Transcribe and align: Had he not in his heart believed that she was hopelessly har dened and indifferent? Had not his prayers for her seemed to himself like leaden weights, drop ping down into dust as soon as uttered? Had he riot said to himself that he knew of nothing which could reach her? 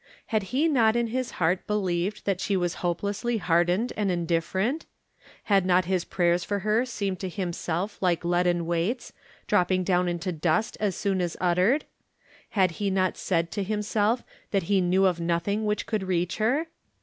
Had 0.33 0.41
he 0.49 0.67
not 0.67 0.95
in 0.95 1.05
his 1.13 1.29
heart 1.37 1.67
believed 1.67 2.25
that 2.25 2.41
she 2.41 2.57
was 2.57 2.73
hopelessly 2.81 3.37
har 3.37 3.63
dened 3.63 3.91
and 3.95 4.09
indifferent? 4.09 4.87
Had 5.43 5.63
not 5.63 5.85
his 5.85 6.05
prayers 6.05 6.43
for 6.43 6.57
her 6.65 6.87
seemed 6.87 7.19
to 7.19 7.29
himself 7.29 8.01
like 8.01 8.25
leaden 8.25 8.65
weights, 8.65 9.13
drop 9.45 9.67
ping 9.67 9.83
down 9.83 10.07
into 10.09 10.31
dust 10.31 10.75
as 10.79 10.95
soon 10.95 11.21
as 11.21 11.37
uttered? 11.39 11.85
Had 12.57 12.71
he 12.81 12.89
riot 12.89 13.15
said 13.15 13.51
to 13.51 13.61
himself 13.63 14.23
that 14.49 14.63
he 14.63 14.81
knew 14.81 15.05
of 15.05 15.19
nothing 15.19 15.65
which 15.67 15.85
could 15.85 16.01
reach 16.01 16.37
her? 16.37 16.65